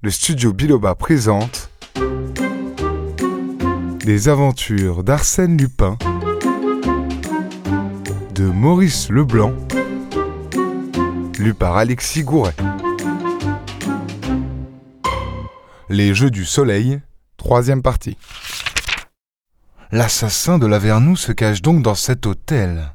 [0.00, 1.70] le studio Biloba présente
[4.04, 5.98] Les aventures d'Arsène Lupin
[8.32, 9.52] de Maurice Leblanc,
[11.40, 12.54] lu par Alexis Gouret.
[15.88, 17.00] Les Jeux du Soleil,
[17.36, 18.16] troisième partie.
[19.90, 22.92] L'assassin de Lavernoux se cache donc dans cet hôtel.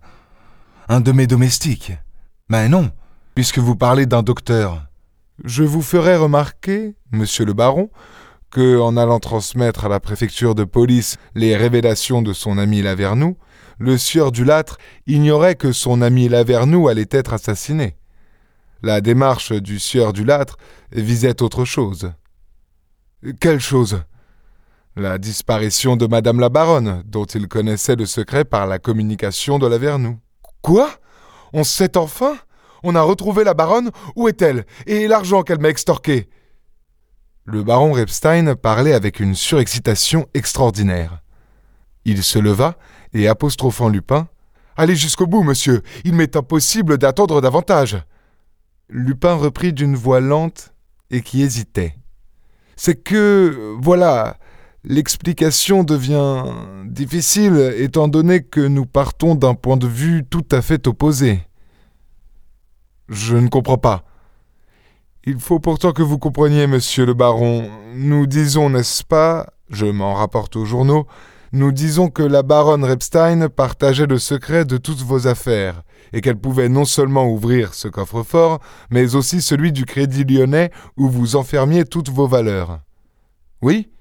[0.87, 1.91] Un de mes domestiques.
[2.47, 2.91] Mais non,
[3.35, 4.85] puisque vous parlez d'un docteur.
[5.43, 7.89] Je vous ferai remarquer, monsieur le baron,
[8.51, 13.37] que, en allant transmettre à la préfecture de police les révélations de son ami Lavernoux,
[13.79, 14.77] le sieur du Lâtre
[15.07, 17.97] ignorait que son ami Lavernoux allait être assassiné.
[18.83, 20.57] La démarche du sieur du Lâtre
[20.91, 22.11] visait autre chose.
[23.39, 24.03] Quelle chose?
[24.95, 29.65] La disparition de madame la baronne, dont il connaissait le secret par la communication de
[29.65, 30.19] Lavernoux.
[30.61, 30.91] Quoi?
[31.53, 32.37] On sait enfin?
[32.83, 36.29] On a retrouvé la baronne, où est-elle Et l'argent qu'elle m'a extorqué
[37.45, 41.21] Le baron Repstein parlait avec une surexcitation extraordinaire.
[42.05, 42.77] Il se leva
[43.13, 44.27] et, apostrophant Lupin,
[44.75, 47.97] Allez jusqu'au bout, monsieur, il m'est impossible d'attendre davantage.
[48.89, 50.73] Lupin reprit d'une voix lente
[51.11, 51.95] et qui hésitait.
[52.75, 54.37] C'est que, voilà,
[54.83, 56.43] l'explication devient
[56.85, 61.43] difficile étant donné que nous partons d'un point de vue tout à fait opposé.
[63.09, 64.03] Je ne comprends pas.
[65.25, 67.69] Il faut pourtant que vous compreniez, monsieur le baron.
[67.95, 71.07] Nous disons, n'est-ce pas, je m'en rapporte aux journaux,
[71.53, 76.39] nous disons que la baronne Repstein partageait le secret de toutes vos affaires, et qu'elle
[76.39, 78.59] pouvait non seulement ouvrir ce coffre-fort,
[78.89, 82.79] mais aussi celui du Crédit lyonnais où vous enfermiez toutes vos valeurs.
[83.61, 83.92] Oui?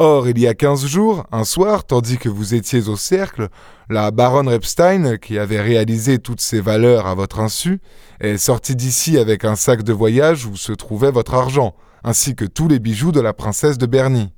[0.00, 3.48] Or, il y a quinze jours, un soir, tandis que vous étiez au cercle,
[3.90, 7.80] la baronne Repstein, qui avait réalisé toutes ces valeurs à votre insu,
[8.20, 12.44] est sortie d'ici avec un sac de voyage où se trouvait votre argent, ainsi que
[12.44, 14.32] tous les bijoux de la princesse de Berny.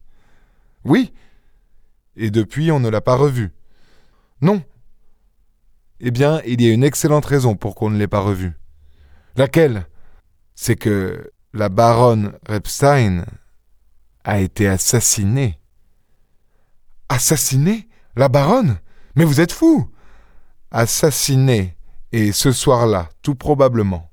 [0.86, 1.12] Oui.
[2.16, 3.52] Et depuis, on ne l'a pas revue.
[4.40, 4.62] Non.
[6.00, 8.54] Eh bien, il y a une excellente raison pour qu'on ne l'ait pas revue.
[9.36, 9.86] Laquelle?
[10.54, 13.26] C'est que la baronne Repstein
[14.24, 15.58] a été assassinée.
[17.08, 18.78] Assassinée La baronne?
[19.16, 19.88] Mais vous êtes fou
[20.70, 21.76] Assassinée,
[22.12, 24.10] et ce soir-là, tout probablement.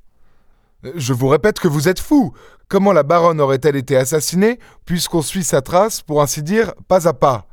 [0.96, 2.34] Je vous répète que vous êtes fou.
[2.68, 7.14] Comment la baronne aurait-elle été assassinée, puisqu'on suit sa trace, pour ainsi dire, pas à
[7.14, 7.48] pas?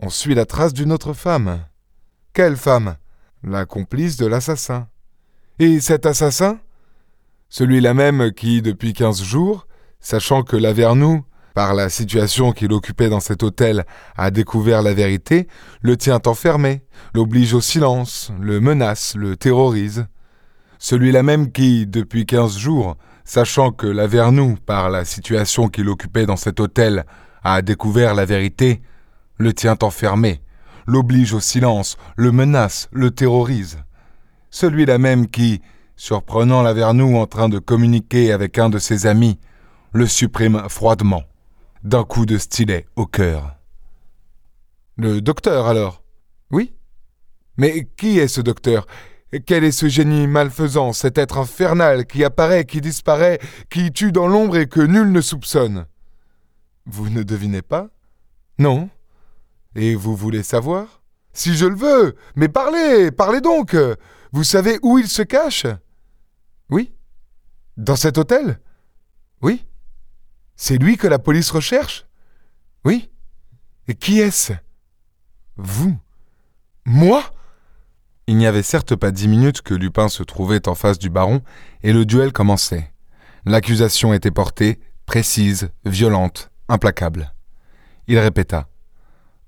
[0.00, 1.64] On suit la trace d'une autre femme.
[2.32, 2.96] Quelle femme?
[3.42, 4.88] La complice de l'assassin.
[5.58, 6.58] Et cet assassin?
[7.48, 9.66] Celui-là même qui, depuis quinze jours,
[10.00, 11.24] sachant que Lavernoux
[11.54, 13.84] par la situation qu'il occupait dans cet hôtel,
[14.16, 15.48] a découvert la vérité,
[15.82, 16.84] le tient enfermé,
[17.14, 20.06] l'oblige au silence, le menace, le terrorise.
[20.78, 26.36] Celui-là même qui, depuis quinze jours, sachant que Lavernoux, par la situation qu'il occupait dans
[26.36, 27.04] cet hôtel,
[27.42, 28.80] a découvert la vérité,
[29.36, 30.42] le tient enfermé,
[30.86, 33.78] l'oblige au silence, le menace, le terrorise.
[34.50, 35.60] Celui-là même qui,
[35.96, 39.38] surprenant Lavernoux en train de communiquer avec un de ses amis,
[39.92, 41.22] le supprime froidement
[41.82, 43.56] d'un coup de stylet au cœur.
[44.96, 46.02] Le docteur, alors?
[46.50, 46.74] Oui.
[47.56, 48.86] Mais qui est ce docteur?
[49.46, 53.38] Quel est ce génie malfaisant, cet être infernal qui apparaît, qui disparaît,
[53.70, 55.86] qui tue dans l'ombre et que nul ne soupçonne?
[56.86, 57.88] Vous ne devinez pas?
[58.58, 58.90] Non.
[59.76, 61.02] Et vous voulez savoir?
[61.32, 62.16] Si je le veux.
[62.34, 63.76] Mais parlez Parlez donc.
[64.32, 65.66] Vous savez où il se cache?
[66.68, 66.92] Oui.
[67.76, 68.60] Dans cet hôtel?
[69.42, 69.64] Oui
[70.60, 72.04] c'est lui que la police recherche?
[72.84, 73.08] Oui.
[73.88, 74.52] Et qui est-ce?
[75.56, 75.96] Vous.
[76.84, 77.24] Moi?
[78.26, 81.40] Il n'y avait certes pas dix minutes que Lupin se trouvait en face du baron,
[81.82, 82.92] et le duel commençait.
[83.46, 87.32] L'accusation était portée, précise, violente, implacable.
[88.06, 88.68] Il répéta.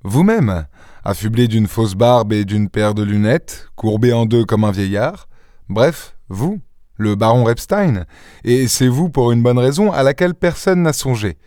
[0.05, 0.67] Vous-même,
[1.05, 5.29] affublé d'une fausse barbe et d'une paire de lunettes, courbé en deux comme un vieillard,
[5.69, 6.63] bref, vous,
[6.97, 8.05] le baron Repstein,
[8.45, 11.39] et c'est vous pour une bonne raison à laquelle personne n'a songé.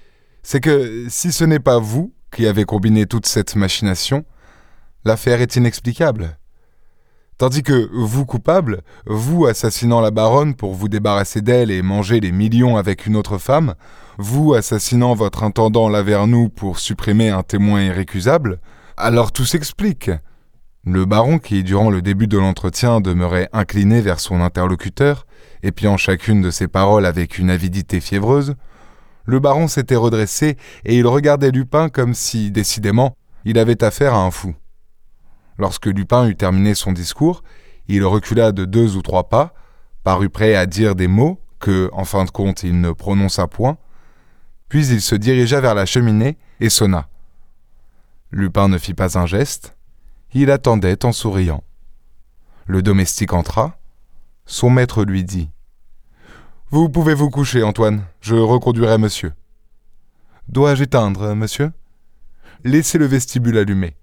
[0.43, 4.25] C'est que si ce n'est pas vous qui avez combiné toute cette machination,
[5.05, 6.37] l'affaire est inexplicable.
[7.37, 12.31] Tandis que vous coupable, vous assassinant la baronne pour vous débarrasser d'elle et manger les
[12.31, 13.75] millions avec une autre femme,
[14.17, 18.59] vous assassinant votre intendant Lavernoux pour supprimer un témoin irrécusable,
[18.95, 20.11] alors tout s'explique.
[20.87, 25.25] Le baron, qui durant le début de l'entretien demeurait incliné vers son interlocuteur,
[25.63, 28.53] épiant chacune de ses paroles avec une avidité fiévreuse,
[29.25, 34.19] le baron s'était redressé et il regardait Lupin comme si, décidément, il avait affaire à
[34.19, 34.53] un fou.
[35.57, 37.41] Lorsque Lupin eut terminé son discours,
[37.87, 39.55] il recula de deux ou trois pas,
[40.03, 43.77] parut prêt à dire des mots que, en fin de compte, il ne prononça point,
[44.69, 47.07] Puis il se dirigea vers la cheminée et sonna.
[48.31, 49.74] Lupin ne fit pas un geste.
[50.37, 51.63] Il attendait en souriant.
[52.65, 53.77] Le domestique entra.
[54.45, 55.49] Son maître lui dit
[56.71, 58.03] Vous pouvez vous coucher, Antoine.
[58.19, 59.31] Je reconduirai monsieur.
[60.49, 61.71] Dois-je éteindre, monsieur?
[62.65, 63.95] Laissez le vestibule allumé.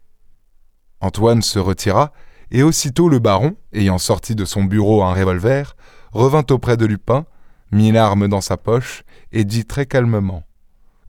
[1.02, 2.14] Antoine se retira,
[2.50, 5.76] et aussitôt le baron, ayant sorti de son bureau un revolver,
[6.12, 7.26] revint auprès de Lupin,
[7.72, 10.44] mit l'arme dans sa poche, et dit très calmement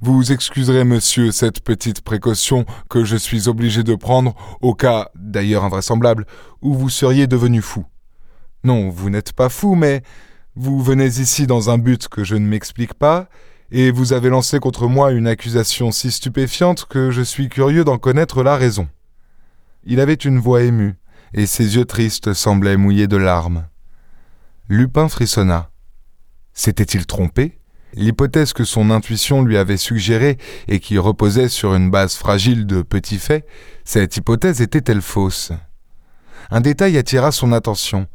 [0.05, 5.63] Vous excuserez, monsieur, cette petite précaution que je suis obligé de prendre au cas, d'ailleurs
[5.63, 6.25] invraisemblable,
[6.61, 7.85] où vous seriez devenu fou.
[8.65, 10.03] Non, vous n'êtes pas fou, mais
[10.57, 13.29] vous venez ici dans un but que je ne m'explique pas,
[13.71, 17.97] et vous avez lancé contre moi une accusation si stupéfiante que je suis curieux d'en
[17.97, 18.89] connaître la raison.
[19.85, 20.95] Il avait une voix émue,
[21.33, 23.67] et ses yeux tristes semblaient mouillés de larmes.
[24.67, 25.71] Lupin frissonna.
[26.51, 27.62] S'était-il trompé?
[27.95, 30.38] L'hypothèse que son intuition lui avait suggérée
[30.68, 33.45] et qui reposait sur une base fragile de petits faits,
[33.84, 35.51] cette hypothèse était-elle fausse?
[36.50, 38.07] Un détail attira son attention.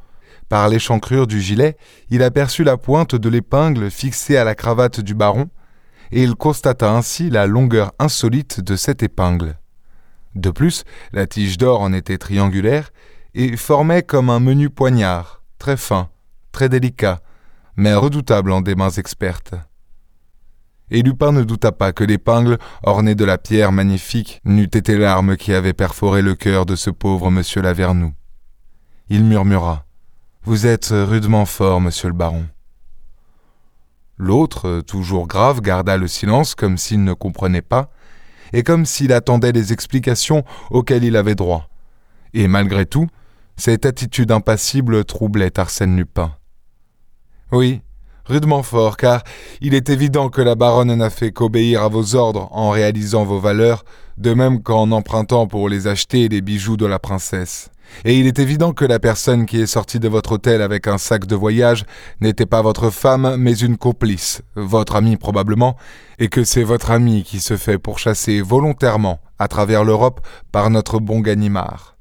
[0.48, 1.76] Par l'échancrure du gilet,
[2.10, 5.48] il aperçut la pointe de l'épingle fixée à la cravate du baron,
[6.10, 9.58] et il constata ainsi la longueur insolite de cette épingle.
[10.34, 12.90] De plus, la tige d'or en était triangulaire
[13.34, 16.08] et formait comme un menu poignard, très fin,
[16.50, 17.20] très délicat,
[17.76, 19.54] mais redoutable en des mains expertes.
[20.90, 25.36] Et Lupin ne douta pas que l'épingle, ornée de la pierre magnifique, n'eût été l'arme
[25.36, 28.14] qui avait perforé le cœur de ce pauvre monsieur Lavernoux.
[29.10, 29.84] Il murmura.
[30.44, 32.46] Vous êtes rudement fort, monsieur le baron.
[34.16, 37.90] L'autre, toujours grave, garda le silence comme s'il ne comprenait pas,
[38.52, 41.68] et comme s'il attendait les explications auxquelles il avait droit.
[42.34, 43.06] Et malgré tout,
[43.56, 46.34] cette attitude impassible troublait Arsène Lupin.
[47.52, 47.82] Oui,
[48.28, 49.22] rudement fort, car
[49.60, 53.40] il est évident que la baronne n'a fait qu'obéir à vos ordres en réalisant vos
[53.40, 53.84] valeurs,
[54.18, 57.70] de même qu'en empruntant pour les acheter les bijoux de la princesse.
[58.04, 60.98] Et il est évident que la personne qui est sortie de votre hôtel avec un
[60.98, 61.84] sac de voyage
[62.20, 65.76] n'était pas votre femme, mais une complice, votre amie probablement,
[66.18, 70.20] et que c'est votre amie qui se fait pourchasser volontairement à travers l'Europe
[70.52, 71.96] par notre bon Ganimard.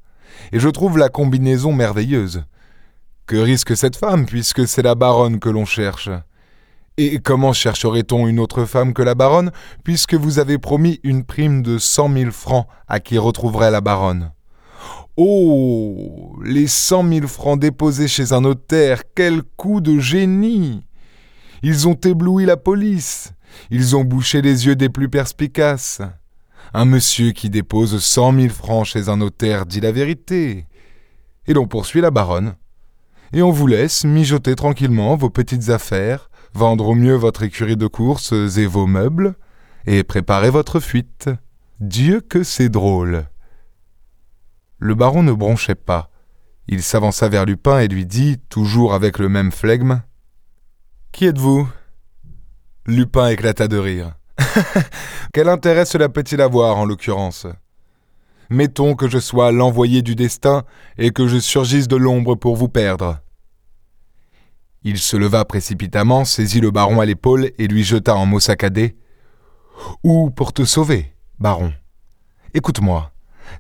[0.52, 2.44] Et je trouve la combinaison merveilleuse.
[3.28, 6.10] Que risque cette femme, puisque c'est la baronne que l'on cherche?
[6.96, 9.52] Et comment chercherait-on une autre femme que la baronne,
[9.84, 14.32] puisque vous avez promis une prime de cent mille francs à qui retrouverait la baronne?
[15.18, 20.86] Oh Les cent mille francs déposés chez un notaire, quel coup de génie
[21.64, 23.34] Ils ont ébloui la police,
[23.70, 26.02] ils ont bouché les yeux des plus perspicaces.
[26.74, 30.66] Un monsieur qui dépose cent mille francs chez un notaire dit la vérité.
[31.46, 32.56] Et l'on poursuit la baronne
[33.34, 37.88] et on vous laisse mijoter tranquillement vos petites affaires, vendre au mieux votre écurie de
[37.88, 39.36] courses et vos meubles,
[39.86, 41.30] et préparer votre fuite.
[41.80, 43.26] Dieu que c'est drôle.
[44.80, 46.10] Le baron ne bronchait pas.
[46.68, 50.02] Il s'avança vers Lupin et lui dit, toujours avec le même flegme
[51.12, 51.70] Qui êtes-vous?
[52.86, 54.14] Lupin éclata de rire.
[55.34, 57.48] Quel intérêt cela peut-il avoir, en l'occurrence?
[58.50, 60.64] Mettons que je sois l'envoyé du destin
[60.98, 63.20] et que je surgisse de l'ombre pour vous perdre.
[64.84, 68.96] Il se leva précipitamment, saisit le baron à l'épaule et lui jeta en mots saccadés.
[70.04, 71.74] Ou pour te sauver, baron?
[72.54, 73.12] Écoute-moi.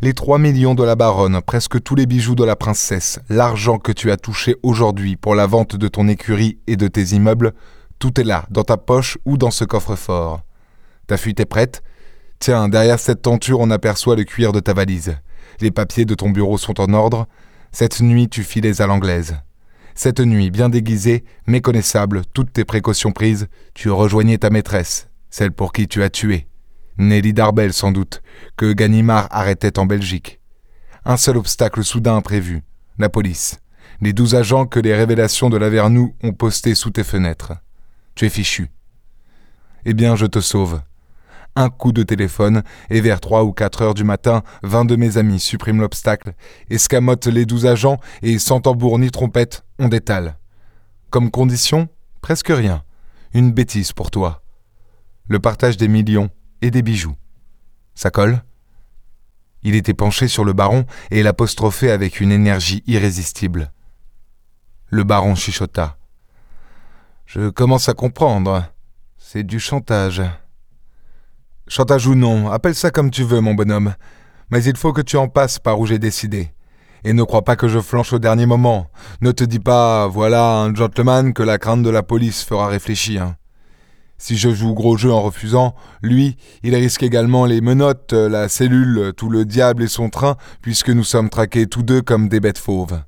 [0.01, 3.91] Les trois millions de la baronne, presque tous les bijoux de la princesse, l'argent que
[3.91, 7.53] tu as touché aujourd'hui pour la vente de ton écurie et de tes immeubles,
[7.99, 10.41] tout est là, dans ta poche ou dans ce coffre-fort.
[11.07, 11.83] Ta fuite est prête,
[12.39, 15.17] Tiens, derrière cette tenture, on aperçoit le cuir de ta valise.
[15.59, 17.27] Les papiers de ton bureau sont en ordre.
[17.71, 19.37] Cette nuit, tu filais à l'anglaise.
[19.95, 25.73] Cette nuit, bien déguisée, méconnaissable, toutes tes précautions prises, tu rejoignais ta maîtresse, celle pour
[25.73, 26.47] qui tu as tué.
[26.99, 28.21] Nelly Darbel, sans doute,
[28.55, 30.39] que Ganimard arrêtait en Belgique.
[31.05, 32.63] Un seul obstacle soudain imprévu,
[32.99, 33.59] la police.
[34.01, 37.53] Les douze agents que les révélations de Lavernoux ont postés sous tes fenêtres.
[38.13, 38.69] Tu es fichu.
[39.85, 40.81] Eh bien, je te sauve
[41.57, 45.17] un coup de téléphone, et vers trois ou quatre heures du matin, vingt de mes
[45.17, 46.33] amis suppriment l'obstacle,
[46.69, 50.37] escamotent les douze agents, et sans tambour ni trompette, on détale.
[51.09, 51.89] Comme condition,
[52.21, 52.83] presque rien.
[53.33, 54.43] Une bêtise pour toi.
[55.27, 56.29] Le partage des millions
[56.61, 57.15] et des bijoux.
[57.95, 58.43] Ça colle?
[59.63, 63.71] Il était penché sur le baron et l'apostrophait avec une énergie irrésistible.
[64.87, 65.97] Le baron chuchota.
[67.25, 68.65] Je commence à comprendre.
[69.17, 70.21] C'est du chantage.
[71.69, 73.93] Chantage ou non, appelle ça comme tu veux, mon bonhomme.
[74.51, 76.51] Mais il faut que tu en passes par où j'ai décidé.
[77.03, 78.87] Et ne crois pas que je flanche au dernier moment.
[79.19, 83.33] Ne te dis pas, voilà un gentleman que la crainte de la police fera réfléchir.
[84.17, 89.11] Si je joue gros jeu en refusant, lui, il risque également les menottes, la cellule,
[89.15, 92.57] tout le diable et son train, puisque nous sommes traqués tous deux comme des bêtes
[92.57, 93.01] fauves.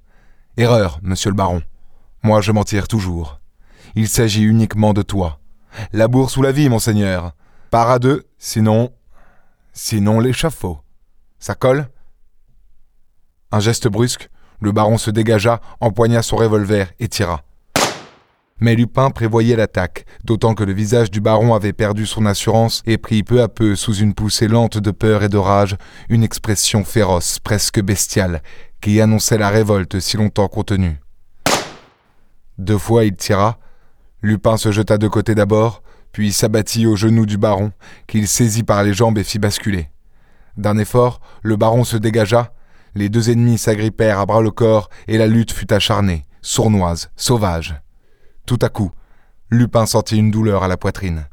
[0.57, 1.61] Erreur, monsieur le baron.
[2.23, 3.39] Moi, je m'en tire toujours.
[3.95, 5.39] Il s'agit uniquement de toi.
[5.93, 7.33] La bourse ou la vie, monseigneur.
[7.69, 8.91] Par à deux, sinon.
[9.73, 10.79] Sinon l'échafaud.
[11.37, 11.87] Ça colle?
[13.51, 17.43] Un geste brusque, le baron se dégagea, empoigna son revolver et tira.
[18.59, 22.97] Mais Lupin prévoyait l'attaque, d'autant que le visage du baron avait perdu son assurance et
[22.97, 25.77] prit peu à peu, sous une poussée lente de peur et de rage,
[26.09, 28.41] une expression féroce, presque bestiale,
[28.81, 30.99] qui annonçait la révolte si longtemps contenue.
[32.57, 33.59] Deux fois il tira,
[34.21, 37.71] Lupin se jeta de côté d'abord, puis s'abattit aux genoux du baron,
[38.07, 39.89] qu'il saisit par les jambes et fit basculer.
[40.57, 42.51] D'un effort, le baron se dégagea,
[42.95, 47.79] les deux ennemis s'agrippèrent à bras le corps et la lutte fut acharnée, sournoise, sauvage.
[48.45, 48.91] Tout à coup,
[49.49, 51.27] Lupin sentit une douleur à la poitrine.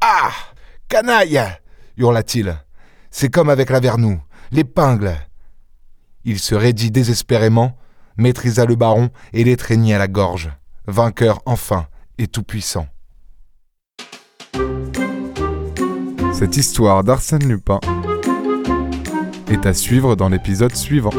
[0.00, 0.30] Ah
[0.88, 1.40] Canaille
[1.96, 2.56] hurla-t-il.
[3.10, 5.16] C'est comme avec la vernou, l'épingle.
[6.24, 7.76] Il se raidit désespérément,
[8.16, 10.50] maîtrisa le baron et l'étreignit à la gorge,
[10.86, 11.86] vainqueur enfin
[12.18, 12.86] et tout-puissant.
[16.42, 17.78] Cette histoire d'Arsène Lupin
[19.48, 21.12] est à suivre dans l'épisode suivant.